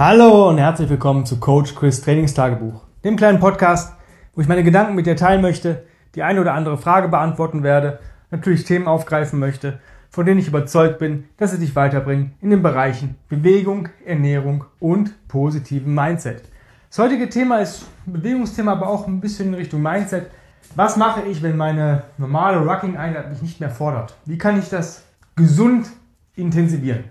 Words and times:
Hallo 0.00 0.48
und 0.48 0.56
herzlich 0.56 0.88
willkommen 0.88 1.26
zu 1.26 1.38
Coach 1.38 1.74
Chris 1.74 2.00
Trainingstagebuch, 2.00 2.86
dem 3.04 3.16
kleinen 3.16 3.38
Podcast, 3.38 3.92
wo 4.34 4.40
ich 4.40 4.48
meine 4.48 4.64
Gedanken 4.64 4.94
mit 4.94 5.04
dir 5.04 5.14
teilen 5.14 5.42
möchte, 5.42 5.84
die 6.14 6.22
eine 6.22 6.40
oder 6.40 6.54
andere 6.54 6.78
Frage 6.78 7.08
beantworten 7.08 7.62
werde, 7.62 7.98
natürlich 8.30 8.64
Themen 8.64 8.86
aufgreifen 8.86 9.38
möchte, 9.38 9.78
von 10.08 10.24
denen 10.24 10.40
ich 10.40 10.48
überzeugt 10.48 11.00
bin, 11.00 11.28
dass 11.36 11.50
sie 11.50 11.58
dich 11.58 11.76
weiterbringen 11.76 12.32
in 12.40 12.48
den 12.48 12.62
Bereichen 12.62 13.16
Bewegung, 13.28 13.90
Ernährung 14.06 14.64
und 14.78 15.28
positiven 15.28 15.94
Mindset. 15.94 16.44
Das 16.88 16.98
heutige 16.98 17.28
Thema 17.28 17.58
ist 17.58 17.84
Bewegungsthema, 18.06 18.72
aber 18.72 18.88
auch 18.88 19.06
ein 19.06 19.20
bisschen 19.20 19.48
in 19.48 19.54
Richtung 19.54 19.82
Mindset. 19.82 20.30
Was 20.76 20.96
mache 20.96 21.24
ich, 21.30 21.42
wenn 21.42 21.58
meine 21.58 22.04
normale 22.16 22.56
Rucking-Einheit 22.60 23.28
mich 23.28 23.42
nicht 23.42 23.60
mehr 23.60 23.68
fordert? 23.68 24.16
Wie 24.24 24.38
kann 24.38 24.58
ich 24.58 24.70
das 24.70 25.04
gesund 25.36 25.90
intensivieren? 26.36 27.04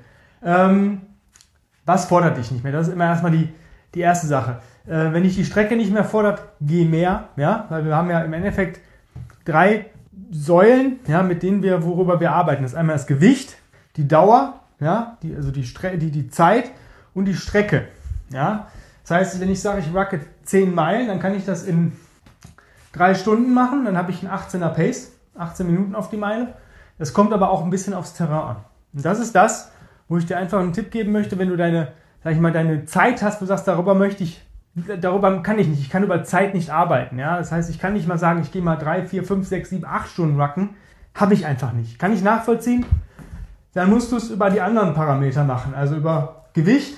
Ähm, 0.43 1.01
was 1.89 2.05
fordert 2.05 2.37
dich 2.37 2.51
nicht 2.51 2.63
mehr? 2.63 2.71
Das 2.71 2.87
ist 2.87 2.93
immer 2.93 3.05
erstmal 3.05 3.31
die, 3.31 3.49
die 3.95 4.01
erste 4.01 4.27
Sache. 4.27 4.59
Äh, 4.85 5.11
wenn 5.11 5.23
dich 5.23 5.35
die 5.35 5.43
Strecke 5.43 5.75
nicht 5.75 5.91
mehr 5.91 6.03
fordert, 6.03 6.39
geh 6.61 6.85
mehr, 6.85 7.29
ja, 7.35 7.65
weil 7.69 7.83
wir 7.83 7.95
haben 7.95 8.11
ja 8.11 8.21
im 8.21 8.31
Endeffekt 8.31 8.79
drei 9.43 9.87
Säulen, 10.29 10.99
ja, 11.07 11.23
mit 11.23 11.41
denen 11.41 11.63
wir, 11.63 11.83
worüber 11.83 12.19
wir 12.19 12.31
arbeiten. 12.31 12.61
Das 12.61 12.73
ist 12.73 12.77
einmal 12.77 12.95
das 12.95 13.07
Gewicht, 13.07 13.57
die 13.95 14.07
Dauer, 14.07 14.59
ja, 14.79 15.17
die, 15.23 15.35
also 15.35 15.49
die, 15.49 15.63
Stre 15.63 15.97
die, 15.97 16.11
die 16.11 16.29
Zeit 16.29 16.69
und 17.15 17.25
die 17.25 17.33
Strecke, 17.33 17.87
ja. 18.31 18.67
Das 19.01 19.17
heißt, 19.17 19.41
wenn 19.41 19.49
ich 19.49 19.59
sage, 19.59 19.79
ich 19.79 19.91
wacke 19.91 20.19
10 20.43 20.75
Meilen, 20.75 21.07
dann 21.07 21.19
kann 21.19 21.33
ich 21.33 21.43
das 21.43 21.63
in 21.63 21.93
drei 22.93 23.15
Stunden 23.15 23.51
machen, 23.51 23.85
dann 23.85 23.97
habe 23.97 24.11
ich 24.11 24.21
einen 24.21 24.31
18er 24.31 24.69
Pace, 24.69 25.13
18 25.35 25.65
Minuten 25.65 25.95
auf 25.95 26.11
die 26.11 26.17
Meile. 26.17 26.53
Das 26.99 27.13
kommt 27.13 27.33
aber 27.33 27.49
auch 27.49 27.63
ein 27.63 27.71
bisschen 27.71 27.95
aufs 27.95 28.13
Terrain 28.13 28.49
an. 28.49 28.55
Und 28.93 29.03
das 29.03 29.19
ist 29.19 29.33
das, 29.33 29.71
wo 30.09 30.17
ich 30.17 30.25
dir 30.25 30.37
einfach 30.37 30.59
einen 30.59 30.73
Tipp 30.73 30.91
geben 30.91 31.13
möchte, 31.13 31.37
wenn 31.39 31.49
du 31.49 31.55
deine, 31.55 31.93
sag 32.23 32.33
ich 32.33 32.39
mal, 32.39 32.51
deine 32.51 32.83
Zeit 32.85 33.21
hast, 33.21 33.39
wo 33.39 33.45
du 33.45 33.47
sagst, 33.47 33.67
darüber 33.67 33.93
möchte 33.93 34.23
ich, 34.23 34.41
darüber 34.99 35.41
kann 35.41 35.59
ich 35.59 35.67
nicht, 35.67 35.79
ich 35.79 35.89
kann 35.89 36.03
über 36.03 36.23
Zeit 36.23 36.53
nicht 36.53 36.71
arbeiten. 36.71 37.17
Ja? 37.17 37.37
Das 37.37 37.51
heißt, 37.51 37.69
ich 37.69 37.79
kann 37.79 37.93
nicht 37.93 38.07
mal 38.07 38.17
sagen, 38.17 38.41
ich 38.41 38.51
gehe 38.51 38.61
mal 38.61 38.75
drei, 38.75 39.05
vier, 39.05 39.23
fünf, 39.23 39.47
sechs, 39.47 39.69
sieben, 39.69 39.85
acht 39.85 40.09
Stunden 40.09 40.41
rucken. 40.41 40.71
Habe 41.13 41.33
ich 41.33 41.45
einfach 41.45 41.73
nicht. 41.73 41.99
Kann 41.99 42.13
ich 42.13 42.23
nachvollziehen? 42.23 42.85
Dann 43.73 43.89
musst 43.89 44.11
du 44.11 44.17
es 44.17 44.31
über 44.31 44.49
die 44.49 44.61
anderen 44.61 44.93
Parameter 44.93 45.43
machen, 45.43 45.75
also 45.75 45.95
über 45.95 46.45
Gewicht 46.53 46.97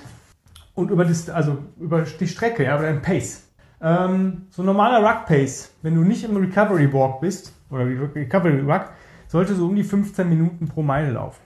und 0.74 0.90
über, 0.90 1.04
das, 1.04 1.28
also 1.28 1.58
über 1.78 2.02
die 2.02 2.26
Strecke, 2.26 2.64
ja, 2.64 2.76
über 2.76 2.86
dein 2.86 3.02
Pace. 3.02 3.48
Ähm, 3.80 4.46
so 4.50 4.62
ein 4.62 4.66
normaler 4.66 5.06
Ruck 5.06 5.26
Pace, 5.26 5.74
wenn 5.82 5.94
du 5.94 6.02
nicht 6.02 6.24
im 6.24 6.36
Recovery 6.36 6.90
Walk 6.92 7.20
bist, 7.20 7.52
oder 7.68 7.84
Recovery 7.86 8.60
Ruck, 8.60 8.90
sollte 9.28 9.54
so 9.54 9.66
um 9.66 9.76
die 9.76 9.82
15 9.82 10.28
Minuten 10.28 10.66
pro 10.66 10.82
Meile 10.82 11.12
laufen. 11.12 11.40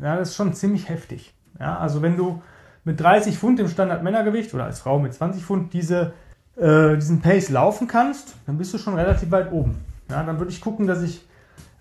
Ja, 0.00 0.16
das 0.16 0.30
ist 0.30 0.36
schon 0.36 0.54
ziemlich 0.54 0.88
heftig. 0.88 1.34
Ja, 1.58 1.78
also 1.78 2.02
wenn 2.02 2.16
du 2.16 2.42
mit 2.84 3.00
30 3.00 3.38
Pfund 3.38 3.60
im 3.60 3.68
Standard-Männergewicht 3.68 4.54
oder 4.54 4.64
als 4.64 4.80
Frau 4.80 4.98
mit 4.98 5.12
20 5.12 5.42
Pfund 5.42 5.72
diese, 5.72 6.12
äh, 6.56 6.96
diesen 6.96 7.20
Pace 7.20 7.50
laufen 7.50 7.86
kannst, 7.86 8.34
dann 8.46 8.58
bist 8.58 8.72
du 8.72 8.78
schon 8.78 8.94
relativ 8.94 9.30
weit 9.30 9.52
oben. 9.52 9.76
Ja, 10.08 10.22
dann 10.22 10.38
würde 10.38 10.50
ich 10.50 10.60
gucken, 10.60 10.86
dass 10.86 11.02
ich 11.02 11.26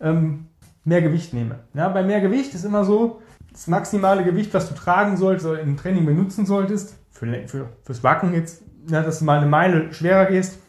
ähm, 0.02 0.48
mehr 0.84 1.02
Gewicht 1.02 1.34
nehme. 1.34 1.60
Ja, 1.74 1.90
bei 1.90 2.04
mehr 2.04 2.22
Gewicht 2.22 2.54
ist 2.54 2.66
immer 2.66 2.84
so, 2.84 3.22
das 3.52 3.68
maximale 3.68 4.24
Gewicht, 4.24 4.54
was 4.54 4.70
du 4.70 4.76
tragen 4.76 5.18
solltest 5.18 5.48
oder 5.48 5.60
im 5.62 5.78
Training 5.78 6.06
benutzen 6.06 6.46
solltest, 6.46 6.96
für, 7.12 7.48
für, 7.48 7.70
fürs 7.84 8.00
Backen 8.00 8.34
jetzt, 8.34 8.62
ja, 8.88 9.02
dass 9.02 9.20
du 9.20 9.26
mal 9.26 9.38
eine 9.40 9.48
Meile 9.48 9.94
schwerer 9.94 10.26
gehst, 10.26 10.60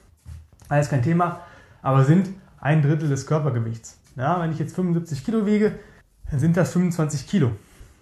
alles 0.68 0.88
kein 0.88 1.02
Thema, 1.02 1.40
aber 1.82 2.04
sind 2.04 2.30
ein 2.60 2.82
Drittel 2.82 3.08
des 3.08 3.26
Körpergewichts. 3.26 3.98
Ja, 4.16 4.40
wenn 4.40 4.52
ich 4.52 4.58
jetzt 4.58 4.74
75 4.74 5.24
Kilo 5.24 5.46
wiege, 5.46 5.72
dann 6.30 6.40
sind 6.40 6.56
das 6.56 6.72
25 6.72 7.26
Kilo. 7.26 7.52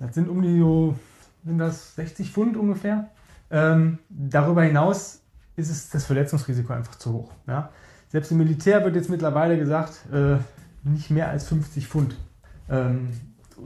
Das 0.00 0.14
sind 0.14 0.28
um 0.28 0.42
die 0.42 0.58
so, 0.58 0.94
sind 1.44 1.58
das 1.58 1.94
60 1.96 2.30
Pfund 2.30 2.56
ungefähr. 2.56 3.08
Ähm, 3.50 3.98
darüber 4.08 4.62
hinaus 4.62 5.22
ist 5.56 5.70
es 5.70 5.90
das 5.90 6.04
Verletzungsrisiko 6.04 6.72
einfach 6.72 6.96
zu 6.96 7.12
hoch. 7.12 7.32
Ja? 7.46 7.70
Selbst 8.08 8.30
im 8.30 8.38
Militär 8.38 8.84
wird 8.84 8.94
jetzt 8.94 9.10
mittlerweile 9.10 9.58
gesagt, 9.58 10.00
äh, 10.12 10.36
nicht 10.84 11.10
mehr 11.10 11.28
als 11.28 11.48
50 11.48 11.86
Pfund, 11.88 12.16
ähm, 12.70 13.08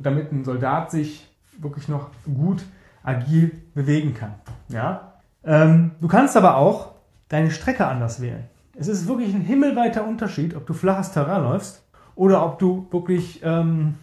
damit 0.00 0.32
ein 0.32 0.44
Soldat 0.44 0.90
sich 0.90 1.28
wirklich 1.58 1.88
noch 1.88 2.10
gut 2.24 2.64
agil 3.02 3.50
bewegen 3.74 4.14
kann. 4.14 4.34
Ja? 4.68 5.12
Ähm, 5.44 5.92
du 6.00 6.08
kannst 6.08 6.36
aber 6.36 6.56
auch 6.56 6.92
deine 7.28 7.50
Strecke 7.50 7.86
anders 7.86 8.20
wählen. 8.20 8.44
Es 8.74 8.88
ist 8.88 9.06
wirklich 9.06 9.34
ein 9.34 9.42
himmelweiter 9.42 10.06
Unterschied, 10.06 10.54
ob 10.56 10.66
du 10.66 10.72
flaches 10.72 11.12
Terrain 11.12 11.42
läufst 11.42 11.82
oder 12.14 12.44
ob 12.44 12.58
du 12.58 12.86
wirklich 12.90 13.40
ähm, 13.42 13.96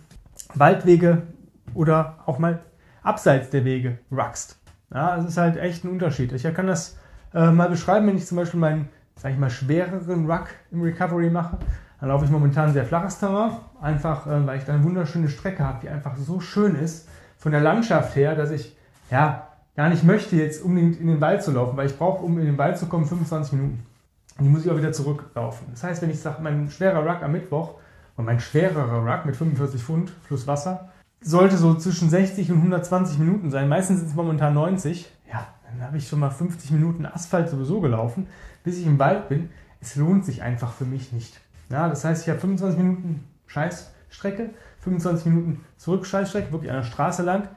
Waldwege 0.56 1.24
oder 1.74 2.18
auch 2.26 2.40
mal 2.40 2.60
abseits 3.04 3.50
der 3.50 3.66
Wege 3.66 4.00
ruckst. 4.12 4.60
Ja, 4.94 5.18
es 5.18 5.26
ist 5.26 5.38
halt 5.38 5.58
echt 5.58 5.84
ein 5.84 5.90
Unterschied. 5.90 6.32
Ich 6.32 6.44
kann 6.54 6.68
das 6.68 6.98
äh, 7.34 7.52
mal 7.52 7.70
beschreiben, 7.70 8.08
wenn 8.08 8.18
ich 8.18 8.26
zum 8.26 8.38
Beispiel 8.38 8.60
meinen, 8.60 8.90
sag 9.16 9.32
ich 9.32 9.38
mal, 9.38 9.50
schwereren 9.50 10.30
Ruck 10.30 10.48
im 10.72 10.82
Recovery 10.82 11.30
mache. 11.30 11.58
Dann 12.00 12.10
laufe 12.10 12.26
ich 12.26 12.32
momentan 12.32 12.74
sehr 12.74 12.86
flaches 12.86 13.20
Terrain, 13.20 13.52
einfach 13.82 14.26
äh, 14.26 14.46
weil 14.48 14.58
ich 14.58 14.66
da 14.66 14.74
eine 14.74 14.84
wunderschöne 14.84 15.30
Strecke 15.30 15.64
habe, 15.64 15.80
die 15.84 15.90
einfach 15.90 16.16
so 16.18 16.40
schön 16.40 16.76
ist 16.76 17.08
von 17.38 17.52
der 17.52 17.62
Landschaft 17.62 18.16
her, 18.16 18.36
dass 18.36 18.52
ich 18.52 18.76
ja 19.12 19.48
gar 19.76 19.90
nicht 19.90 20.04
möchte, 20.04 20.36
jetzt 20.36 20.64
unbedingt 20.64 21.00
in 21.00 21.08
den 21.08 21.22
Wald 21.22 21.44
zu 21.44 21.52
laufen, 21.52 21.78
weil 21.78 21.88
ich 21.88 21.98
brauche, 21.98 22.24
um 22.24 22.38
in 22.40 22.46
den 22.46 22.58
Wald 22.58 22.78
zu 22.78 22.88
kommen, 22.88 23.06
25 23.06 23.54
Minuten. 23.54 23.86
Die 24.40 24.48
muss 24.48 24.66
ich 24.66 24.72
auch 24.72 24.78
wieder 24.78 24.92
zurücklaufen. 24.92 25.68
Das 25.72 25.84
heißt, 25.84 26.02
wenn 26.02 26.10
ich 26.10 26.20
sage, 26.20 26.42
mein 26.42 26.70
schwerer 26.70 27.06
Ruck 27.06 27.22
am 27.22 27.34
Mittwoch 27.34 27.76
und 28.20 28.26
mein 28.26 28.42
schwererer 28.42 29.10
Ruck 29.10 29.26
mit 29.26 29.38
45 29.38 29.82
Pfund 29.82 30.12
plus 30.28 30.46
Wasser 30.46 30.90
sollte 31.22 31.56
so 31.56 31.76
zwischen 31.76 32.10
60 32.10 32.52
und 32.52 32.58
120 32.58 33.18
Minuten 33.18 33.50
sein. 33.50 33.70
Meistens 33.70 34.00
sind 34.00 34.10
es 34.10 34.16
momentan 34.16 34.54
90. 34.56 35.10
Ja, 35.32 35.48
dann 35.64 35.82
habe 35.82 35.96
ich 35.96 36.06
schon 36.06 36.20
mal 36.20 36.30
50 36.30 36.72
Minuten 36.72 37.06
Asphalt 37.06 37.48
sowieso 37.48 37.80
gelaufen, 37.80 38.28
bis 38.66 38.78
ich 38.78 38.86
im 38.86 39.00
Wald 39.00 39.30
bin. 39.30 39.50
Es 39.80 39.96
lohnt 39.96 40.26
sich 40.26 40.42
einfach 40.42 40.74
für 40.74 40.84
mich 40.84 41.14
nicht. 41.14 41.40
Ja, 41.70 41.88
das 41.88 42.04
heißt, 42.04 42.24
ich 42.24 42.30
habe 42.30 42.42
25 42.42 42.78
Minuten 42.78 43.24
Scheißstrecke, 43.48 44.50
25 44.82 45.26
Minuten 45.28 45.64
zurück 45.78 46.06
Scheißstrecke, 46.06 46.52
wirklich 46.52 46.72
an 46.72 46.78
der 46.78 46.84
Straße 46.84 47.24
lang. 47.24 47.48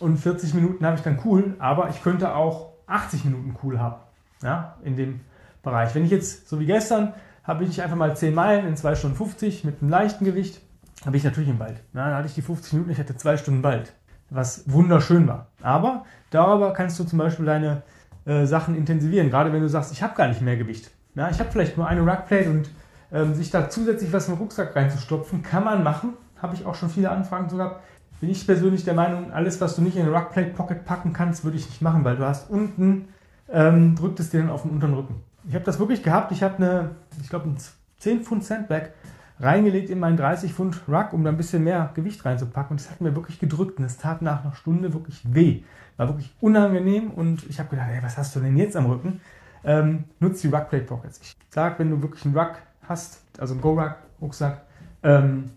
Und 0.00 0.16
40 0.16 0.54
Minuten 0.54 0.84
habe 0.84 0.96
ich 0.96 1.02
dann 1.02 1.20
cool, 1.24 1.54
aber 1.60 1.88
ich 1.88 2.02
könnte 2.02 2.34
auch 2.34 2.72
80 2.88 3.26
Minuten 3.26 3.56
cool 3.62 3.78
haben. 3.78 4.00
Ja, 4.42 4.76
in 4.82 4.96
dem 4.96 5.20
Bereich. 5.62 5.94
Wenn 5.94 6.04
ich 6.04 6.10
jetzt, 6.10 6.48
so 6.48 6.58
wie 6.58 6.66
gestern, 6.66 7.14
habe 7.50 7.64
ich 7.64 7.82
einfach 7.82 7.96
mal 7.96 8.16
10 8.16 8.32
Meilen 8.32 8.68
in 8.68 8.76
2 8.76 8.94
Stunden 8.94 9.16
50 9.16 9.64
mit 9.64 9.82
einem 9.82 9.90
leichten 9.90 10.24
Gewicht. 10.24 10.60
Habe 11.04 11.16
ich 11.16 11.24
natürlich 11.24 11.50
im 11.50 11.58
Wald. 11.58 11.82
Na, 11.92 12.08
da 12.08 12.16
hatte 12.18 12.28
ich 12.28 12.34
die 12.34 12.42
50 12.42 12.74
Minuten, 12.74 12.92
ich 12.92 12.98
hatte 13.00 13.16
2 13.16 13.38
Stunden 13.38 13.64
Wald. 13.64 13.92
Was 14.30 14.70
wunderschön 14.70 15.26
war. 15.26 15.48
Aber 15.60 16.04
darüber 16.30 16.72
kannst 16.72 17.00
du 17.00 17.04
zum 17.04 17.18
Beispiel 17.18 17.46
deine 17.46 17.82
äh, 18.24 18.46
Sachen 18.46 18.76
intensivieren. 18.76 19.30
Gerade 19.30 19.52
wenn 19.52 19.62
du 19.62 19.68
sagst, 19.68 19.90
ich 19.90 20.00
habe 20.00 20.14
gar 20.14 20.28
nicht 20.28 20.40
mehr 20.42 20.56
Gewicht. 20.56 20.92
Ja, 21.16 21.28
ich 21.28 21.40
habe 21.40 21.50
vielleicht 21.50 21.76
nur 21.76 21.88
eine 21.88 22.02
Ruckplate 22.02 22.48
und 22.48 22.70
ähm, 23.12 23.34
sich 23.34 23.50
da 23.50 23.68
zusätzlich 23.68 24.12
was 24.12 24.28
in 24.28 24.34
den 24.34 24.40
Rucksack 24.40 24.76
reinzustopfen, 24.76 25.42
kann 25.42 25.64
man 25.64 25.82
machen. 25.82 26.12
Habe 26.40 26.54
ich 26.54 26.64
auch 26.64 26.76
schon 26.76 26.88
viele 26.88 27.10
Anfragen 27.10 27.48
zu 27.48 27.56
gehabt. 27.56 27.82
Bin 28.20 28.30
ich 28.30 28.46
persönlich 28.46 28.84
der 28.84 28.94
Meinung, 28.94 29.32
alles, 29.32 29.60
was 29.60 29.74
du 29.74 29.82
nicht 29.82 29.96
in 29.96 30.02
eine 30.02 30.16
Ruckplate 30.16 30.50
Pocket 30.50 30.84
packen 30.84 31.12
kannst, 31.12 31.42
würde 31.42 31.56
ich 31.56 31.66
nicht 31.66 31.82
machen, 31.82 32.04
weil 32.04 32.14
du 32.14 32.24
hast 32.24 32.48
unten, 32.48 33.08
ähm, 33.48 33.96
drückt 33.96 34.20
es 34.20 34.30
dir 34.30 34.38
dann 34.38 34.50
auf 34.50 34.62
den 34.62 34.70
unteren 34.70 34.94
Rücken. 34.94 35.24
Ich 35.48 35.54
habe 35.54 35.64
das 35.64 35.78
wirklich 35.78 36.02
gehabt. 36.02 36.32
Ich 36.32 36.42
habe 36.42 36.56
eine, 36.56 36.90
ich 37.20 37.28
glaube, 37.28 37.48
ein 37.48 37.56
10 37.98 38.22
Pfund 38.22 38.44
Sandbag 38.44 38.90
reingelegt 39.38 39.90
in 39.90 39.98
meinen 39.98 40.16
30 40.16 40.52
Pfund 40.52 40.82
Ruck, 40.86 41.12
um 41.12 41.24
da 41.24 41.30
ein 41.30 41.36
bisschen 41.36 41.64
mehr 41.64 41.90
Gewicht 41.94 42.24
reinzupacken. 42.24 42.72
Und 42.72 42.80
es 42.80 42.90
hat 42.90 43.00
mir 43.00 43.16
wirklich 43.16 43.38
gedrückt 43.38 43.78
und 43.78 43.84
es 43.84 43.96
tat 43.96 44.22
nach 44.22 44.44
einer 44.44 44.54
Stunde 44.54 44.92
wirklich 44.92 45.22
weh. 45.24 45.62
War 45.96 46.08
wirklich 46.08 46.34
unangenehm 46.40 47.10
und 47.10 47.44
ich 47.48 47.58
habe 47.58 47.70
gedacht, 47.70 47.88
ey, 47.92 48.02
was 48.02 48.18
hast 48.18 48.36
du 48.36 48.40
denn 48.40 48.56
jetzt 48.56 48.76
am 48.76 48.86
Rücken? 48.86 49.20
Ähm, 49.64 50.04
nutz 50.18 50.40
die 50.40 50.48
Ruckplate 50.48 50.84
Pockets. 50.84 51.20
Ich 51.22 51.36
sage, 51.50 51.78
wenn 51.78 51.90
du 51.90 52.02
wirklich 52.02 52.24
einen 52.24 52.36
Ruck 52.36 52.56
hast, 52.88 53.22
also 53.38 53.54
einen 53.54 53.60
Go-Ruck-Rucksack, 53.62 54.62
ähm, 55.02 55.50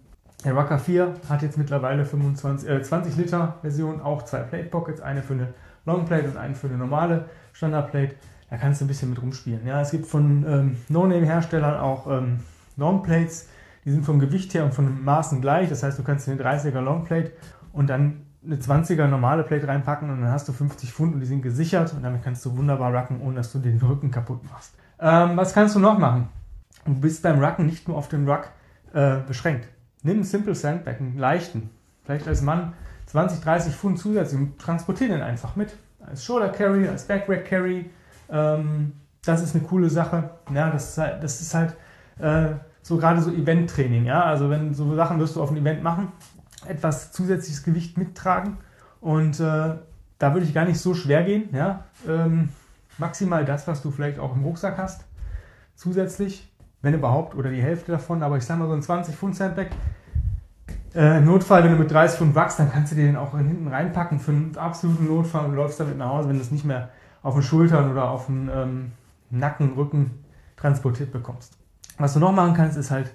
der 0.43 0.53
Rucker 0.53 0.77
4 0.77 1.13
hat 1.29 1.41
jetzt 1.41 1.57
mittlerweile 1.57 2.05
25, 2.05 2.69
äh, 2.69 2.81
20 2.81 3.15
Liter 3.15 3.57
Version, 3.61 4.01
auch 4.01 4.23
zwei 4.23 4.39
Plate 4.39 4.65
Pockets, 4.65 4.99
eine 4.99 5.21
für 5.21 5.33
eine 5.33 5.53
Long 5.85 6.05
Plate 6.05 6.27
und 6.27 6.37
eine 6.37 6.55
für 6.55 6.67
eine 6.67 6.77
normale 6.77 7.25
Standard 7.53 7.91
Plate 7.91 8.15
da 8.53 8.59
kannst 8.59 8.79
du 8.79 8.85
ein 8.85 8.87
bisschen 8.87 9.09
mit 9.09 9.19
rumspielen. 9.19 9.65
Ja, 9.65 9.81
es 9.81 9.89
gibt 9.89 10.05
von 10.05 10.45
ähm, 10.47 10.77
No-Name-Herstellern 10.87 11.79
auch 11.79 12.05
ähm, 12.05 12.41
Longplates, 12.77 13.49
die 13.83 13.89
sind 13.89 14.05
vom 14.05 14.19
Gewicht 14.19 14.53
her 14.53 14.63
und 14.63 14.75
von 14.75 15.03
Maßen 15.03 15.41
gleich. 15.41 15.69
Das 15.69 15.81
heißt, 15.81 15.97
du 15.97 16.03
kannst 16.03 16.29
eine 16.29 16.39
30er 16.39 16.79
Longplate 16.79 17.31
und 17.71 17.89
dann 17.89 18.27
eine 18.45 18.57
20er 18.57 19.07
normale 19.07 19.41
Plate 19.41 19.67
reinpacken 19.67 20.07
und 20.11 20.21
dann 20.21 20.29
hast 20.29 20.47
du 20.47 20.53
50 20.53 20.93
Pfund 20.93 21.15
und 21.15 21.21
die 21.21 21.25
sind 21.25 21.41
gesichert 21.41 21.93
und 21.93 22.03
damit 22.03 22.21
kannst 22.23 22.45
du 22.45 22.55
wunderbar 22.55 22.93
rucken, 22.93 23.21
ohne 23.21 23.37
dass 23.37 23.51
du 23.51 23.57
den 23.57 23.79
Rücken 23.79 24.11
kaputt 24.11 24.43
machst. 24.43 24.75
Ähm, 24.99 25.35
was 25.35 25.55
kannst 25.55 25.73
du 25.73 25.79
noch 25.79 25.97
machen? 25.97 26.29
Du 26.85 26.93
bist 26.93 27.23
beim 27.23 27.43
Rucken 27.43 27.65
nicht 27.65 27.87
nur 27.87 27.97
auf 27.97 28.07
den 28.07 28.29
Ruck 28.29 28.49
äh, 28.93 29.15
beschränkt. 29.27 29.67
Nimm 30.03 30.17
einen 30.17 30.25
Simple 30.25 30.53
Sandbag, 30.53 30.99
einen 30.99 31.17
leichten, 31.17 31.71
vielleicht 32.03 32.27
als 32.27 32.43
Mann 32.43 32.73
20, 33.07 33.39
30 33.39 33.73
Pfund 33.73 33.97
zusätzlich 33.97 34.39
und 34.39 34.59
transportiere 34.59 35.13
den 35.13 35.21
einfach 35.23 35.55
mit. 35.55 35.75
Als 36.05 36.23
Shoulder 36.23 36.49
Carry, 36.49 36.87
als 36.87 37.07
Backrack 37.07 37.45
Carry, 37.45 37.89
ähm, 38.33 38.93
das 39.23 39.41
ist 39.41 39.55
eine 39.55 39.63
coole 39.63 39.89
Sache. 39.89 40.31
Ja, 40.53 40.69
das 40.69 40.89
ist 40.89 40.97
halt, 40.97 41.23
das 41.23 41.39
ist 41.39 41.53
halt 41.53 41.75
äh, 42.19 42.55
so 42.81 42.97
gerade 42.97 43.21
so 43.21 43.31
Event-Training. 43.31 44.05
Ja? 44.05 44.23
Also 44.23 44.49
wenn 44.49 44.73
so 44.73 44.93
Sachen 44.95 45.19
wirst 45.19 45.35
du 45.35 45.41
auf 45.41 45.49
einem 45.49 45.65
Event 45.65 45.83
machen, 45.83 46.11
etwas 46.67 47.11
zusätzliches 47.11 47.63
Gewicht 47.63 47.97
mittragen 47.97 48.57
und 48.99 49.39
äh, 49.39 49.75
da 50.19 50.33
würde 50.33 50.45
ich 50.45 50.53
gar 50.53 50.65
nicht 50.65 50.79
so 50.79 50.93
schwer 50.93 51.23
gehen. 51.23 51.49
Ja? 51.53 51.85
Ähm, 52.07 52.49
maximal 52.97 53.45
das, 53.45 53.67
was 53.67 53.81
du 53.81 53.91
vielleicht 53.91 54.19
auch 54.19 54.35
im 54.35 54.43
Rucksack 54.43 54.77
hast, 54.77 55.05
zusätzlich, 55.75 56.51
wenn 56.81 56.93
überhaupt, 56.93 57.35
oder 57.35 57.49
die 57.49 57.61
Hälfte 57.61 57.91
davon, 57.93 58.23
aber 58.23 58.37
ich 58.37 58.45
sage 58.45 58.59
mal 58.59 58.67
so 58.67 58.73
ein 58.73 58.81
20 58.81 59.15
Pfund 59.15 59.35
Sandbag. 59.35 59.67
Äh, 60.93 61.21
Notfall, 61.21 61.63
wenn 61.63 61.71
du 61.71 61.77
mit 61.77 61.89
30 61.89 62.19
Pfund 62.19 62.35
wachst, 62.35 62.59
dann 62.59 62.71
kannst 62.71 62.91
du 62.91 62.95
den 62.95 63.15
auch 63.15 63.35
hinten 63.35 63.67
reinpacken 63.67 64.19
für 64.19 64.31
einen 64.31 64.57
absoluten 64.57 65.07
Notfall 65.07 65.45
und 65.45 65.55
läufst 65.55 65.79
damit 65.79 65.97
nach 65.97 66.09
Hause, 66.09 66.29
wenn 66.29 66.35
du 66.35 66.41
es 66.41 66.51
nicht 66.51 66.65
mehr 66.65 66.89
auf 67.23 67.33
den 67.33 67.43
Schultern 67.43 67.91
oder 67.91 68.09
auf 68.11 68.27
den 68.27 68.49
ähm, 68.53 68.91
Nacken, 69.31 69.73
Rücken 69.73 70.23
transportiert 70.57 71.11
bekommst. 71.11 71.57
Was 71.97 72.13
du 72.13 72.19
noch 72.19 72.31
machen 72.31 72.53
kannst, 72.53 72.77
ist 72.77 72.91
halt 72.91 73.11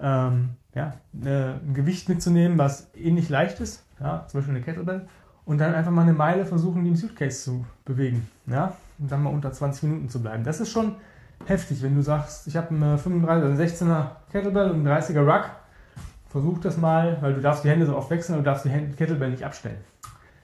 ähm, 0.00 0.50
ja, 0.74 0.94
ein 1.12 1.74
Gewicht 1.74 2.08
mitzunehmen, 2.08 2.56
was 2.56 2.90
ähnlich 2.94 3.28
leicht 3.28 3.60
ist, 3.60 3.84
ja, 4.00 4.26
zum 4.28 4.40
Beispiel 4.40 4.54
eine 4.54 4.64
Kettlebell, 4.64 5.08
und 5.44 5.58
dann 5.58 5.74
einfach 5.74 5.90
mal 5.90 6.02
eine 6.02 6.12
Meile 6.12 6.44
versuchen, 6.44 6.84
die 6.84 6.90
im 6.90 6.96
Suitcase 6.96 7.42
zu 7.42 7.66
bewegen. 7.84 8.28
Ja, 8.46 8.74
und 8.98 9.10
dann 9.10 9.22
mal 9.22 9.30
unter 9.30 9.52
20 9.52 9.84
Minuten 9.84 10.08
zu 10.08 10.20
bleiben. 10.20 10.44
Das 10.44 10.60
ist 10.60 10.70
schon 10.70 10.96
heftig, 11.46 11.82
wenn 11.82 11.94
du 11.94 12.02
sagst, 12.02 12.46
ich 12.46 12.56
habe 12.56 12.74
eine 12.74 12.98
35, 12.98 13.50
also 13.50 13.62
16er 13.62 14.06
Kettlebell 14.30 14.70
und 14.70 14.86
einen 14.86 15.02
30er 15.02 15.20
Ruck. 15.20 15.50
Versuch 16.28 16.58
das 16.60 16.76
mal, 16.76 17.16
weil 17.22 17.32
du 17.34 17.40
darfst 17.40 17.64
die 17.64 17.70
Hände 17.70 17.86
so 17.86 17.96
oft 17.96 18.10
wechseln 18.10 18.36
und 18.36 18.44
du 18.44 18.50
darfst 18.50 18.66
die 18.66 18.70
Kettlebell 18.70 19.30
nicht 19.30 19.44
abstellen. 19.44 19.78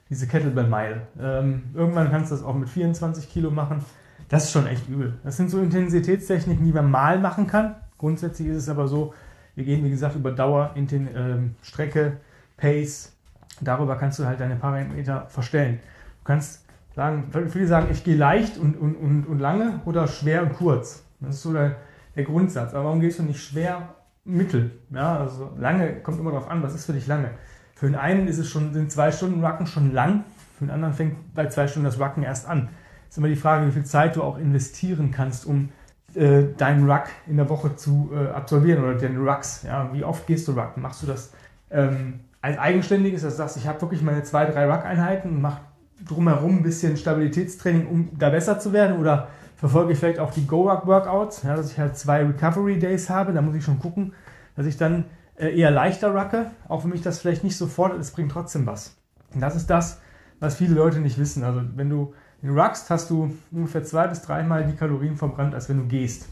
Diese 0.09 0.27
Kettlebell-Meile. 0.27 1.07
Ähm, 1.19 1.63
irgendwann 1.73 2.11
kannst 2.11 2.31
du 2.31 2.35
das 2.35 2.43
auch 2.43 2.53
mit 2.53 2.69
24 2.69 3.29
Kilo 3.29 3.49
machen. 3.49 3.83
Das 4.29 4.45
ist 4.45 4.51
schon 4.51 4.67
echt 4.67 4.87
übel. 4.87 5.19
Das 5.23 5.37
sind 5.37 5.49
so 5.49 5.59
Intensitätstechniken, 5.59 6.65
die 6.65 6.71
man 6.71 6.89
mal 6.89 7.19
machen 7.19 7.47
kann. 7.47 7.75
Grundsätzlich 7.97 8.49
ist 8.49 8.57
es 8.57 8.69
aber 8.69 8.87
so, 8.87 9.13
wir 9.55 9.63
gehen, 9.63 9.83
wie 9.83 9.89
gesagt, 9.89 10.15
über 10.15 10.31
Dauer, 10.31 10.71
Inten 10.75 11.07
ähm, 11.15 11.55
Strecke, 11.61 12.17
Pace. 12.57 13.13
Darüber 13.61 13.95
kannst 13.95 14.19
du 14.19 14.25
halt 14.25 14.39
deine 14.39 14.55
Parameter 14.55 15.27
verstellen. 15.27 15.79
Du 16.19 16.25
kannst 16.25 16.65
sagen, 16.95 17.29
viele 17.49 17.67
sagen, 17.67 17.87
ich 17.91 18.03
gehe 18.03 18.17
leicht 18.17 18.57
und, 18.57 18.77
und, 18.77 18.95
und, 18.95 19.25
und 19.25 19.39
lange 19.39 19.81
oder 19.85 20.07
schwer 20.07 20.43
und 20.43 20.53
kurz. 20.53 21.03
Das 21.19 21.35
ist 21.35 21.41
so 21.43 21.53
der, 21.53 21.77
der 22.15 22.23
Grundsatz. 22.23 22.73
Aber 22.73 22.85
warum 22.85 22.99
gehst 22.99 23.19
du 23.19 23.23
nicht 23.23 23.41
schwer, 23.41 23.95
mittel? 24.23 24.71
Ja, 24.91 25.19
also 25.19 25.51
lange 25.57 26.01
kommt 26.01 26.19
immer 26.19 26.31
darauf 26.31 26.49
an, 26.49 26.61
was 26.63 26.75
ist 26.75 26.85
für 26.85 26.93
dich 26.93 27.07
lange. 27.07 27.31
Für 27.75 27.87
den 27.87 27.95
einen 27.95 28.27
ist 28.27 28.39
es 28.39 28.49
schon, 28.49 28.73
sind 28.73 28.91
zwei 28.91 29.11
Stunden 29.11 29.41
Wacken 29.41 29.67
schon 29.67 29.93
lang, 29.93 30.23
für 30.57 30.65
den 30.65 30.71
anderen 30.71 30.93
fängt 30.93 31.35
bei 31.35 31.47
zwei 31.47 31.67
Stunden 31.67 31.85
das 31.85 31.99
Wacken 31.99 32.23
erst 32.23 32.47
an. 32.47 32.69
Ist 33.09 33.17
immer 33.17 33.27
die 33.27 33.35
Frage, 33.35 33.67
wie 33.67 33.71
viel 33.71 33.83
Zeit 33.83 34.15
du 34.15 34.23
auch 34.23 34.37
investieren 34.37 35.11
kannst, 35.11 35.45
um 35.45 35.69
äh, 36.15 36.43
deinen 36.57 36.89
Ruck 36.89 37.03
in 37.27 37.35
der 37.35 37.49
Woche 37.49 37.75
zu 37.75 38.11
äh, 38.13 38.29
absolvieren 38.29 38.81
oder 38.81 38.95
den 38.95 39.17
Rucks. 39.17 39.63
Ja, 39.63 39.89
wie 39.91 40.05
oft 40.05 40.25
gehst 40.25 40.47
du 40.47 40.53
Rucken? 40.53 40.81
Machst 40.81 41.03
du 41.03 41.07
das 41.07 41.33
ähm, 41.69 42.21
als 42.41 42.57
eigenständiges, 42.57 43.23
dass 43.23 43.33
du 43.33 43.37
sagst, 43.37 43.57
ich 43.57 43.67
habe 43.67 43.81
wirklich 43.81 44.01
meine 44.01 44.23
zwei, 44.23 44.45
drei 44.45 44.65
Ruck-Einheiten 44.71 45.29
und 45.29 45.41
mache 45.41 45.61
drumherum 46.07 46.57
ein 46.57 46.63
bisschen 46.63 46.95
Stabilitätstraining, 46.95 47.87
um 47.87 48.09
da 48.17 48.29
besser 48.29 48.59
zu 48.59 48.71
werden? 48.71 48.99
Oder 48.99 49.27
verfolge 49.57 49.91
ich 49.91 49.99
vielleicht 49.99 50.19
auch 50.19 50.31
die 50.31 50.47
Go-Ruck-Workouts, 50.47 51.43
ja, 51.43 51.55
dass 51.57 51.71
ich 51.71 51.79
halt 51.79 51.97
zwei 51.97 52.23
Recovery-Days 52.23 53.09
habe? 53.09 53.33
Da 53.33 53.41
muss 53.41 53.55
ich 53.55 53.63
schon 53.63 53.79
gucken, 53.79 54.13
dass 54.55 54.65
ich 54.65 54.77
dann 54.77 55.05
eher 55.37 55.71
leichter 55.71 56.13
rucke, 56.13 56.51
auch 56.67 56.83
wenn 56.83 56.91
mich 56.91 57.01
das 57.01 57.19
vielleicht 57.19 57.43
nicht 57.43 57.57
sofort, 57.57 57.99
es 57.99 58.11
bringt 58.11 58.31
trotzdem 58.31 58.65
was. 58.65 58.95
Und 59.33 59.41
das 59.41 59.55
ist 59.55 59.69
das, 59.69 59.99
was 60.39 60.55
viele 60.55 60.75
Leute 60.75 60.99
nicht 60.99 61.17
wissen. 61.17 61.43
Also 61.43 61.61
wenn 61.75 61.89
du 61.89 62.13
in 62.41 62.57
ruckst, 62.57 62.89
hast 62.89 63.09
du 63.09 63.35
ungefähr 63.51 63.83
zwei 63.83 64.07
bis 64.07 64.21
dreimal 64.21 64.65
die 64.65 64.75
Kalorien 64.75 65.15
verbrannt, 65.15 65.53
als 65.53 65.69
wenn 65.69 65.77
du 65.77 65.85
gehst. 65.85 66.27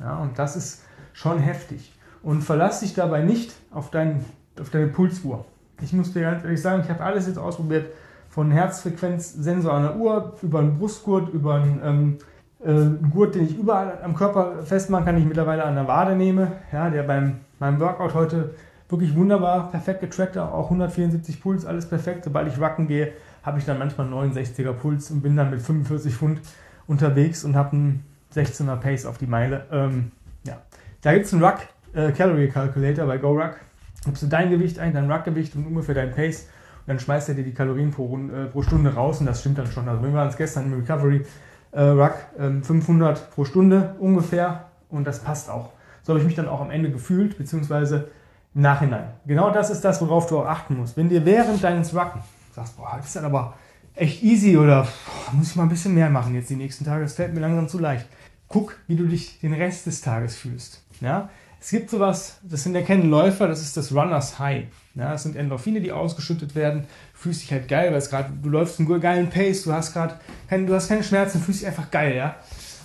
Ja, 0.00 0.18
und 0.18 0.38
das 0.38 0.56
ist 0.56 0.82
schon 1.12 1.38
heftig. 1.38 1.92
Und 2.22 2.42
verlass 2.42 2.80
dich 2.80 2.94
dabei 2.94 3.22
nicht 3.22 3.54
auf, 3.70 3.90
dein, 3.90 4.24
auf 4.60 4.70
deine 4.70 4.88
Pulsuhr. 4.88 5.44
Ich 5.82 5.92
muss 5.92 6.12
dir 6.12 6.22
ganz 6.22 6.44
ehrlich 6.44 6.62
sagen, 6.62 6.82
ich 6.82 6.90
habe 6.90 7.02
alles 7.02 7.26
jetzt 7.26 7.38
ausprobiert, 7.38 7.86
von 8.28 8.50
Herzfrequenzsensor 8.50 9.72
an 9.72 9.82
der 9.84 9.96
Uhr, 9.96 10.34
über 10.42 10.58
einen 10.58 10.76
Brustgurt, 10.78 11.32
über 11.32 11.54
einen, 11.54 11.80
ähm, 11.84 12.18
äh, 12.64 13.08
Gurt, 13.10 13.36
den 13.36 13.44
ich 13.44 13.56
überall 13.56 13.98
am 14.02 14.16
Körper 14.16 14.62
festmachen 14.64 15.04
kann, 15.04 15.14
den 15.14 15.22
ich 15.22 15.28
mittlerweile 15.28 15.64
an 15.64 15.76
der 15.76 15.86
Wade 15.86 16.16
nehme, 16.16 16.52
ja, 16.72 16.90
der 16.90 17.04
beim 17.04 17.36
meinem 17.64 17.80
Workout 17.80 18.14
heute 18.14 18.54
wirklich 18.88 19.14
wunderbar, 19.16 19.70
perfekt 19.70 20.00
getrackt, 20.00 20.36
auch 20.36 20.64
174 20.64 21.40
Puls, 21.40 21.64
alles 21.64 21.88
perfekt. 21.88 22.24
Sobald 22.24 22.48
ich 22.48 22.60
wacken 22.60 22.86
gehe, 22.86 23.12
habe 23.42 23.58
ich 23.58 23.64
dann 23.64 23.78
manchmal 23.78 24.06
69er 24.06 24.72
Puls 24.72 25.10
und 25.10 25.22
bin 25.22 25.36
dann 25.36 25.50
mit 25.50 25.62
45 25.62 26.14
Pfund 26.14 26.40
unterwegs 26.86 27.44
und 27.44 27.56
habe 27.56 27.72
einen 27.72 28.04
16er 28.34 28.76
Pace 28.76 29.06
auf 29.06 29.18
die 29.18 29.26
Meile. 29.26 29.66
Ähm, 29.72 30.12
ja. 30.46 30.58
Da 31.00 31.14
gibt 31.14 31.26
es 31.26 31.32
einen 31.32 31.42
Ruck 31.42 31.58
äh, 31.94 32.12
Calorie 32.12 32.48
Calculator 32.48 33.06
bei 33.06 33.18
GoRuck. 33.18 33.56
Gibst 34.04 34.22
du 34.22 34.26
dein 34.26 34.50
Gewicht 34.50 34.78
ein, 34.78 34.92
dein 34.92 35.10
Ruckgewicht 35.10 35.56
und 35.56 35.66
ungefähr 35.66 35.94
dein 35.94 36.10
Pace 36.10 36.48
dann 36.86 36.98
schmeißt 36.98 37.30
er 37.30 37.34
dir 37.34 37.44
die 37.44 37.54
Kalorien 37.54 37.90
pro, 37.90 38.18
äh, 38.18 38.46
pro 38.46 38.62
Stunde 38.62 38.94
raus 38.94 39.20
und 39.20 39.26
das 39.26 39.40
stimmt 39.40 39.58
dann 39.58 39.66
schon. 39.66 39.88
Also 39.88 40.02
wir 40.02 40.12
waren 40.12 40.28
es 40.28 40.36
gestern 40.36 40.66
im 40.66 40.80
Recovery 40.80 41.24
äh, 41.72 41.82
Ruck 41.82 42.14
äh, 42.38 42.62
500 42.62 43.30
pro 43.30 43.44
Stunde 43.44 43.94
ungefähr 43.98 44.66
und 44.90 45.06
das 45.06 45.20
passt 45.20 45.50
auch. 45.50 45.70
So 46.04 46.12
habe 46.12 46.20
ich 46.20 46.26
mich 46.26 46.36
dann 46.36 46.48
auch 46.48 46.60
am 46.60 46.70
Ende 46.70 46.90
gefühlt, 46.90 47.36
beziehungsweise 47.36 48.08
im 48.54 48.60
Nachhinein. 48.60 49.08
Genau 49.26 49.50
das 49.50 49.70
ist 49.70 49.80
das, 49.80 50.00
worauf 50.00 50.26
du 50.26 50.38
auch 50.38 50.46
achten 50.46 50.76
musst. 50.76 50.96
Wenn 50.96 51.08
dir 51.08 51.24
während 51.24 51.64
deines 51.64 51.94
Rucken 51.94 52.20
sagst, 52.54 52.76
boah, 52.76 52.94
das 52.96 53.06
ist 53.06 53.16
dann 53.16 53.24
aber 53.24 53.54
echt 53.94 54.22
easy 54.22 54.56
oder 54.56 54.82
boah, 54.82 55.32
muss 55.32 55.50
ich 55.50 55.56
mal 55.56 55.64
ein 55.64 55.70
bisschen 55.70 55.94
mehr 55.94 56.10
machen 56.10 56.34
jetzt 56.34 56.50
die 56.50 56.56
nächsten 56.56 56.84
Tage, 56.84 57.02
das 57.02 57.14
fällt 57.14 57.34
mir 57.34 57.40
langsam 57.40 57.68
zu 57.68 57.78
leicht. 57.78 58.06
Guck, 58.48 58.76
wie 58.86 58.96
du 58.96 59.06
dich 59.06 59.40
den 59.40 59.54
Rest 59.54 59.86
des 59.86 60.02
Tages 60.02 60.36
fühlst. 60.36 60.84
Ja? 61.00 61.30
Es 61.58 61.70
gibt 61.70 61.88
sowas, 61.88 62.38
das 62.42 62.62
sind 62.62 62.74
erkennen 62.74 63.08
Läufer, 63.08 63.48
das 63.48 63.62
ist 63.62 63.76
das 63.78 63.90
Runners 63.90 64.38
High. 64.38 64.66
Ja, 64.94 65.12
das 65.12 65.22
sind 65.22 65.34
Endorphine, 65.34 65.80
die 65.80 65.92
ausgeschüttet 65.92 66.54
werden. 66.54 66.84
Fühlst 67.14 67.40
dich 67.40 67.52
halt 67.52 67.68
geil, 67.68 67.90
weil 67.90 67.96
es 67.96 68.10
gerade, 68.10 68.30
du 68.42 68.50
läufst 68.50 68.78
einen 68.78 69.00
geilen 69.00 69.30
Pace, 69.30 69.62
du 69.62 69.72
hast 69.72 69.94
gerade 69.94 70.16
keine 70.46 71.02
Schmerzen, 71.02 71.40
fühlst 71.40 71.62
dich 71.62 71.66
einfach 71.66 71.90
geil, 71.90 72.14
ja. 72.14 72.36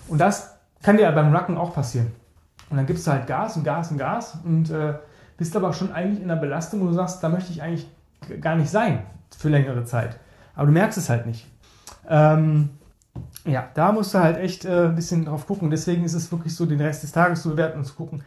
Und 0.08 0.20
das 0.20 0.56
kann 0.82 0.96
dir 0.96 1.12
beim 1.12 1.36
Rucken 1.36 1.58
auch 1.58 1.74
passieren. 1.74 2.14
Und 2.70 2.78
dann 2.78 2.86
gibst 2.86 3.06
du 3.08 3.12
halt 3.12 3.28
Gas 3.28 3.58
und 3.58 3.64
Gas 3.64 3.92
und 3.92 3.98
Gas 3.98 4.38
und 4.44 4.70
äh, 4.70 4.94
bist 5.38 5.56
aber 5.56 5.74
schon 5.74 5.92
eigentlich 5.92 6.22
in 6.22 6.30
einer 6.30 6.40
Belastung, 6.40 6.82
wo 6.82 6.86
du 6.86 6.94
sagst, 6.94 7.24
da 7.24 7.30
möchte 7.30 7.52
ich 7.52 7.62
eigentlich 7.62 7.88
gar 8.42 8.56
nicht 8.56 8.70
sein 8.70 9.04
für 9.36 9.50
längere 9.50 9.86
Zeit. 9.86 10.20
Aber 10.56 10.68
du 10.68 10.72
merkst 10.74 10.98
es 10.98 11.10
halt 11.10 11.26
nicht. 11.26 11.48
Ähm, 12.08 12.70
ja, 13.46 13.70
da 13.74 13.92
musst 13.92 14.14
du 14.14 14.20
halt 14.20 14.38
echt 14.38 14.66
äh, 14.66 14.88
ein 14.88 14.96
bisschen 14.96 15.26
drauf 15.26 15.48
gucken. 15.48 15.70
Deswegen 15.70 16.04
ist 16.04 16.14
es 16.14 16.32
wirklich 16.32 16.56
so, 16.56 16.66
den 16.66 16.82
Rest 16.82 17.04
des 17.04 17.12
Tages 17.12 17.42
zu 17.42 17.50
bewerten 17.50 17.80
und 17.80 17.86
zu 17.86 17.96
gucken, 17.96 18.24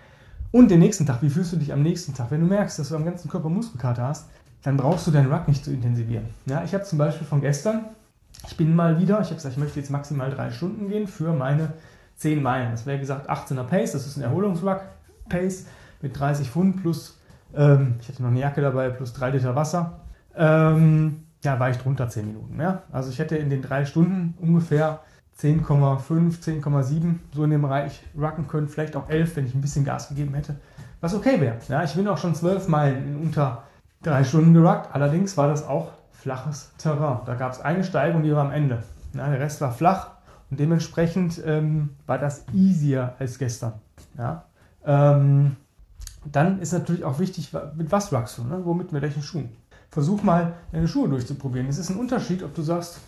und 0.53 0.71
den 0.71 0.81
nächsten 0.81 1.07
Tag, 1.07 1.23
wie 1.23 1.31
fühlst 1.31 1.55
du 1.55 1.57
dich 1.57 1.73
am 1.73 1.83
nächsten 1.83 2.13
Tag? 2.13 2.31
Wenn 2.31 2.41
du 2.41 2.47
merkst, 2.47 2.79
dass 2.79 2.91
du 2.91 2.97
am 2.97 3.07
ganzen 3.07 3.31
Körper 3.31 3.49
Muskelkater 3.49 4.03
hast, 4.03 4.29
dann 4.63 4.77
brauchst 4.77 5.07
du 5.07 5.11
deinen 5.11 5.33
Ruck 5.33 5.49
nicht 5.49 5.65
zu 5.65 5.73
intensivieren. 5.73 6.27
Ja, 6.45 6.63
ich 6.63 6.75
habe 6.75 6.85
zum 6.85 6.99
Beispiel 6.99 7.27
von 7.27 7.41
gestern, 7.41 7.87
ich 8.47 8.57
bin 8.59 8.77
mal 8.77 9.01
wieder, 9.01 9.19
ich 9.21 9.29
habe 9.29 9.37
gesagt, 9.37 9.55
ich 9.55 9.59
möchte 9.59 9.81
jetzt 9.81 9.91
maximal 9.91 10.31
drei 10.31 10.51
Stunden 10.51 10.89
gehen 10.89 11.09
für 11.09 11.33
meine 11.33 11.73
10 12.17 12.43
Meilen. 12.43 12.71
Das 12.71 12.87
wäre 12.87 12.99
gesagt 12.99 13.31
18er 13.31 13.65
Pace, 13.65 13.93
das 13.93 14.07
ist 14.07 14.17
ein 14.17 14.23
Erholungsruck-Pace 14.23 15.67
mit 16.01 16.19
30 16.19 16.51
Pfund 16.51 16.83
plus, 16.83 17.19
ähm, 17.55 17.97
ich 18.01 18.09
hatte 18.09 18.23
noch 18.23 18.31
eine 18.31 18.41
Jacke 18.41 18.61
dabei, 18.61 18.91
plus 18.91 19.13
3 19.13 19.31
Liter 19.31 19.55
Wasser. 19.55 20.01
Ähm, 20.37 21.25
ja, 21.45 21.59
war 21.59 21.71
ich 21.71 21.79
drunter 21.79 22.09
10 22.09 22.27
Minuten. 22.27 22.61
Ja? 22.61 22.83
Also 22.93 23.11
ich 23.11 23.19
hätte 23.19 23.37
in 23.37 23.51
den 23.51 23.63
drei 23.63 23.85
Stunden 23.85 24.35
ungefähr 24.41 25.01
10,5, 25.41 26.41
10,7 26.41 27.15
so 27.33 27.45
in 27.45 27.51
dem 27.51 27.63
Bereich 27.63 28.03
rucken 28.17 28.47
können, 28.47 28.69
vielleicht 28.69 28.97
auch 28.97 29.09
11, 29.09 29.37
wenn 29.37 29.47
ich 29.47 29.55
ein 29.55 29.61
bisschen 29.61 29.85
Gas 29.85 30.09
gegeben 30.09 30.35
hätte, 30.35 30.57
was 31.01 31.15
okay 31.15 31.41
wäre. 31.41 31.57
Ja, 31.69 31.83
ich 31.83 31.95
bin 31.95 32.07
auch 32.07 32.19
schon 32.19 32.35
12 32.35 32.69
Meilen 32.69 33.09
in 33.09 33.17
unter 33.21 33.65
drei 34.03 34.25
Stunden 34.25 34.55
geruckt, 34.55 34.89
allerdings 34.93 35.37
war 35.37 35.49
das 35.49 35.67
auch 35.67 35.93
flaches 36.13 36.73
Terrain. 36.79 37.21
Da 37.27 37.35
gab 37.35 37.53
es 37.53 37.61
eine 37.61 37.83
Steigung, 37.83 38.23
die 38.23 38.33
war 38.33 38.45
am 38.45 38.53
Ende. 38.53 38.83
Ja, 39.15 39.29
der 39.29 39.41
Rest 39.41 39.61
war 39.61 39.73
flach 39.73 40.12
und 40.53 40.61
dementsprechend 40.61 41.41
ähm, 41.47 41.95
war 42.07 42.19
das 42.19 42.45
easier 42.53 43.15
als 43.19 43.39
gestern. 43.39 43.73
Ja? 44.19 44.45
Ähm, 44.85 45.57
dann 46.31 46.61
ist 46.61 46.75
natürlich 46.75 47.05
auch 47.05 47.19
wichtig, 47.19 47.55
mit 47.75 47.91
was 47.91 48.13
ruckst 48.13 48.37
du, 48.37 48.45
ne? 48.45 48.61
womit, 48.63 48.93
mit 48.93 49.01
welchen 49.01 49.23
Schuhen. 49.23 49.49
Versuch 49.89 50.23
mal 50.23 50.53
deine 50.71 50.89
Schuhe 50.89 51.09
durchzuprobieren. 51.09 51.69
Es 51.69 51.79
ist 51.79 51.89
ein 51.89 51.97
Unterschied, 51.97 52.43
ob 52.43 52.55
du 52.55 52.61
sagst, 52.61 53.01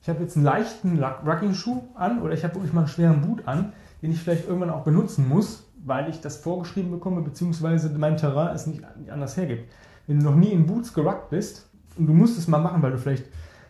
ich 0.00 0.08
habe 0.08 0.22
jetzt 0.22 0.36
einen 0.36 0.46
leichten 0.46 0.98
Rucking-Schuh 0.98 1.82
an 1.94 2.22
oder 2.22 2.32
ich 2.32 2.42
habe 2.42 2.54
wirklich 2.54 2.72
mal 2.72 2.80
einen 2.80 2.88
schweren 2.88 3.20
Boot 3.20 3.46
an, 3.46 3.74
den 4.00 4.10
ich 4.10 4.22
vielleicht 4.22 4.46
irgendwann 4.46 4.70
auch 4.70 4.84
benutzen 4.84 5.28
muss, 5.28 5.64
weil 5.84 6.08
ich 6.08 6.22
das 6.22 6.38
vorgeschrieben 6.38 6.90
bekomme, 6.90 7.20
beziehungsweise 7.20 7.90
mein 7.98 8.16
Terrain 8.16 8.54
es 8.54 8.66
nicht 8.66 8.82
anders 9.12 9.36
hergibt. 9.36 9.70
Wenn 10.06 10.20
du 10.20 10.24
noch 10.24 10.36
nie 10.36 10.52
in 10.52 10.64
Boots 10.64 10.94
geruckt 10.94 11.28
bist 11.28 11.68
und 11.98 12.06
du 12.06 12.14
musst 12.14 12.38
es 12.38 12.48
mal 12.48 12.62
machen, 12.62 12.80
weil 12.80 12.92
du 12.92 12.98
vielleicht 12.98 13.26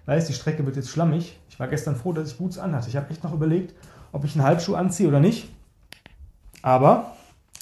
weißt, 0.09 0.29
die 0.29 0.33
Strecke 0.33 0.65
wird 0.65 0.77
jetzt 0.77 0.89
schlammig. 0.89 1.39
Ich 1.51 1.61
war 1.61 1.69
gestern 1.69 1.95
froh, 1.95 2.15
dass 2.15 2.33
ich 2.33 2.39
Boots 2.39 2.59
anhatte. 2.59 2.89
Ich 2.89 2.97
habe 2.97 3.11
echt 3.11 3.23
noch 3.23 3.35
überlegt, 3.35 3.75
ob 4.11 4.25
ich 4.25 4.35
einen 4.35 4.45
Halbschuh 4.45 4.75
anziehe 4.75 5.07
oder 5.07 5.21
nicht. 5.21 5.51
Aber 6.63 7.13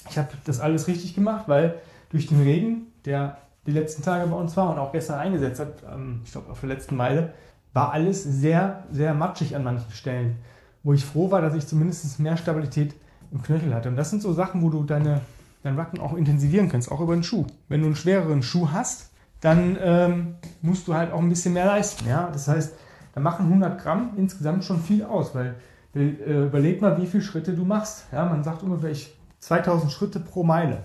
ich 0.09 0.17
habe 0.17 0.29
das 0.45 0.61
alles 0.61 0.87
richtig 0.87 1.13
gemacht, 1.13 1.43
weil 1.47 1.75
durch 2.09 2.27
den 2.27 2.41
Regen, 2.41 2.87
der 3.03 3.37
die 3.65 3.71
letzten 3.71 4.01
Tage 4.01 4.25
bei 4.27 4.37
uns 4.37 4.55
war 4.55 4.71
und 4.71 4.79
auch 4.79 4.93
gestern 4.93 5.19
eingesetzt 5.19 5.59
hat, 5.59 5.83
ähm, 5.93 6.21
ich 6.23 6.31
glaube 6.31 6.49
auf 6.49 6.61
der 6.61 6.69
letzten 6.69 6.95
Meile, 6.95 7.33
war 7.73 7.91
alles 7.91 8.23
sehr, 8.23 8.85
sehr 8.91 9.13
matschig 9.13 9.53
an 9.53 9.65
manchen 9.65 9.91
Stellen, 9.91 10.37
wo 10.83 10.93
ich 10.93 11.03
froh 11.03 11.29
war, 11.29 11.41
dass 11.41 11.53
ich 11.53 11.67
zumindest 11.67 12.17
mehr 12.21 12.37
Stabilität 12.37 12.95
im 13.29 13.43
Knöchel 13.43 13.75
hatte. 13.75 13.89
Und 13.89 13.97
das 13.97 14.09
sind 14.09 14.21
so 14.21 14.31
Sachen, 14.31 14.61
wo 14.61 14.69
du 14.69 14.85
deine, 14.85 15.19
dein 15.63 15.75
Wacken 15.75 15.99
auch 15.99 16.13
intensivieren 16.13 16.69
kannst, 16.69 16.89
auch 16.89 17.01
über 17.01 17.13
den 17.13 17.23
Schuh. 17.23 17.45
Wenn 17.67 17.81
du 17.81 17.87
einen 17.87 17.97
schwereren 17.97 18.41
Schuh 18.41 18.69
hast, 18.71 19.11
dann 19.41 19.77
ähm, 19.81 20.35
musst 20.61 20.87
du 20.87 20.93
halt 20.93 21.11
auch 21.11 21.19
ein 21.19 21.29
bisschen 21.29 21.53
mehr 21.53 21.65
leisten. 21.65 22.07
Ja? 22.07 22.29
Das 22.31 22.47
heißt, 22.47 22.73
dann 23.13 23.23
machen 23.23 23.47
100 23.47 23.81
Gramm 23.81 24.11
insgesamt 24.17 24.63
schon 24.63 24.81
viel 24.81 25.03
aus, 25.03 25.33
weil 25.33 25.55
äh, 25.95 26.45
überleg 26.45 26.81
mal, 26.81 27.01
wie 27.01 27.07
viele 27.07 27.23
Schritte 27.23 27.53
du 27.53 27.65
machst. 27.65 28.05
Ja, 28.11 28.25
man 28.25 28.43
sagt 28.43 28.63
ungefähr 28.63 28.95
2000 29.39 29.91
Schritte 29.91 30.19
pro 30.19 30.43
Meile. 30.43 30.79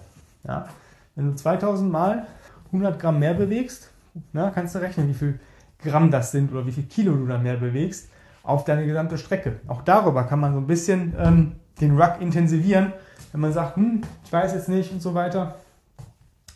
Ja, 0.45 0.67
wenn 1.15 1.27
du 1.27 1.35
2000 1.35 1.91
Mal 1.91 2.27
100 2.67 2.99
Gramm 2.99 3.19
mehr 3.19 3.35
bewegst, 3.35 3.91
na, 4.33 4.51
kannst 4.51 4.75
du 4.75 4.81
rechnen, 4.81 5.09
wie 5.09 5.15
viel 5.15 5.41
Gramm 5.79 6.11
das 6.11 6.33
sind 6.33 6.53
oder 6.53 6.67
wie 6.67 6.73
viel 6.73 6.85
Kilo 6.85 7.15
du 7.15 7.27
da 7.27 7.39
mehr 7.39 7.57
bewegst 7.57 8.09
auf 8.43 8.65
deine 8.65 8.87
gesamte 8.87 9.19
Strecke. 9.19 9.61
Auch 9.69 9.83
darüber 9.83 10.25
kann 10.25 10.41
man 10.41 10.53
so 10.55 10.59
ein 10.59 10.67
bisschen 10.67 11.15
ähm, 11.19 11.53
den 11.81 11.99
Ruck 11.99 12.21
intensivieren, 12.21 12.93
wenn 13.33 13.41
man 13.41 13.53
sagt, 13.53 13.77
hm, 13.77 14.03
ich 14.25 14.33
weiß 14.33 14.55
jetzt 14.55 14.69
nicht 14.69 14.93
und 14.93 15.01
so 15.01 15.15
weiter. 15.15 15.57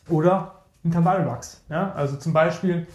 Oder 0.08 0.64
Intervallrucks. 0.86 1.64
Ja? 1.68 1.92
Also 1.92 2.16
zum 2.16 2.32
Beispiel 2.32 2.86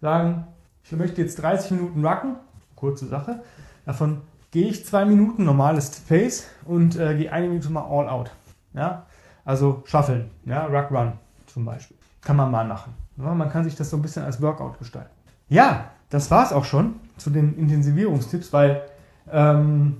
sagen, 0.00 0.46
ich 0.84 0.92
möchte 0.92 1.22
jetzt 1.22 1.40
30 1.42 1.72
Minuten 1.72 2.04
rucken, 2.04 2.36
kurze 2.76 3.06
Sache. 3.06 3.42
Davon 3.86 4.20
gehe 4.50 4.68
ich 4.68 4.84
zwei 4.84 5.04
Minuten 5.04 5.44
normales 5.44 5.90
Pace 6.00 6.46
und 6.66 6.96
äh, 6.96 7.16
gehe 7.16 7.32
eine 7.32 7.48
Minute 7.48 7.70
mal 7.70 7.84
all 7.84 8.08
out. 8.08 8.30
Ja? 8.74 9.06
Also 9.44 9.82
Shuffeln, 9.86 10.30
ja? 10.44 10.66
Ruck 10.66 10.90
Run 10.90 11.14
zum 11.46 11.64
Beispiel. 11.64 11.96
Kann 12.20 12.36
man 12.36 12.50
mal 12.50 12.66
machen. 12.66 12.94
Ja? 13.16 13.34
Man 13.34 13.50
kann 13.50 13.64
sich 13.64 13.74
das 13.74 13.90
so 13.90 13.96
ein 13.96 14.02
bisschen 14.02 14.24
als 14.24 14.40
Workout 14.40 14.78
gestalten. 14.78 15.10
Ja, 15.48 15.90
das 16.10 16.30
war 16.30 16.44
es 16.44 16.52
auch 16.52 16.64
schon 16.64 16.96
zu 17.16 17.30
den 17.30 17.56
Intensivierungstipps, 17.56 18.52
weil 18.52 18.82
ähm, 19.30 19.96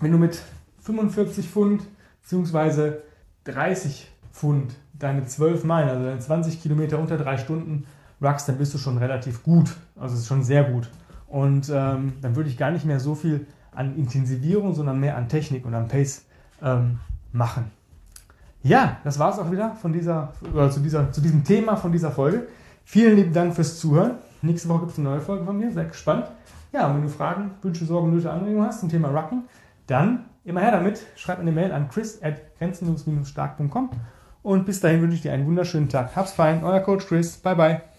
wenn 0.00 0.12
du 0.12 0.18
mit 0.18 0.40
45 0.80 1.48
Pfund 1.48 1.82
bzw. 2.22 2.94
30 3.44 4.11
Pfund 4.32 4.74
deine 4.94 5.24
12 5.24 5.64
Meilen, 5.64 5.88
also 5.88 6.04
deine 6.04 6.18
20 6.18 6.62
Kilometer 6.62 6.98
unter 6.98 7.18
drei 7.18 7.36
Stunden 7.36 7.86
ruckst, 8.22 8.48
dann 8.48 8.58
bist 8.58 8.72
du 8.74 8.78
schon 8.78 8.98
relativ 8.98 9.42
gut. 9.42 9.76
Also 9.98 10.14
es 10.14 10.22
ist 10.22 10.26
schon 10.28 10.42
sehr 10.42 10.64
gut. 10.64 10.88
Und 11.26 11.70
ähm, 11.70 12.14
dann 12.20 12.36
würde 12.36 12.48
ich 12.48 12.58
gar 12.58 12.70
nicht 12.70 12.84
mehr 12.84 13.00
so 13.00 13.14
viel 13.14 13.46
an 13.74 13.96
Intensivierung, 13.96 14.74
sondern 14.74 15.00
mehr 15.00 15.16
an 15.16 15.28
Technik 15.28 15.64
und 15.64 15.74
an 15.74 15.88
Pace 15.88 16.24
ähm, 16.62 17.00
machen. 17.32 17.70
Ja, 18.62 18.98
das 19.02 19.18
war 19.18 19.32
es 19.32 19.38
auch 19.38 19.50
wieder 19.50 19.74
von 19.74 19.92
dieser, 19.92 20.32
oder 20.52 20.70
zu, 20.70 20.80
dieser, 20.80 21.10
zu 21.10 21.20
diesem 21.20 21.42
Thema 21.42 21.76
von 21.76 21.90
dieser 21.90 22.12
Folge. 22.12 22.46
Vielen 22.84 23.16
lieben 23.16 23.32
Dank 23.32 23.54
fürs 23.54 23.78
Zuhören. 23.80 24.16
Nächste 24.42 24.68
Woche 24.68 24.80
gibt 24.80 24.92
es 24.92 24.98
eine 24.98 25.08
neue 25.08 25.20
Folge 25.20 25.44
von 25.44 25.56
mir. 25.56 25.72
Seid 25.72 25.90
gespannt. 25.90 26.26
Ja, 26.72 26.86
und 26.86 26.96
wenn 26.96 27.02
du 27.02 27.08
Fragen, 27.08 27.52
Wünsche, 27.62 27.84
Sorgen, 27.84 28.10
Nöte, 28.14 28.30
Anregungen 28.30 28.66
hast 28.66 28.80
zum 28.80 28.88
Thema 28.88 29.08
Rucken, 29.08 29.44
dann 29.86 30.26
immer 30.44 30.60
her 30.60 30.70
damit. 30.70 31.04
Schreib 31.16 31.40
eine 31.40 31.52
Mail 31.52 31.72
an 31.72 31.88
chris 31.88 32.22
at 32.22 32.56
grenzenlos-stark.com 32.58 33.90
und 34.42 34.66
bis 34.66 34.80
dahin 34.80 35.00
wünsche 35.00 35.16
ich 35.16 35.22
dir 35.22 35.32
einen 35.32 35.46
wunderschönen 35.46 35.88
Tag. 35.88 36.16
Hab's 36.16 36.32
fein, 36.32 36.64
euer 36.64 36.80
Coach 36.80 37.06
Chris. 37.06 37.36
Bye, 37.36 37.56
bye. 37.56 37.91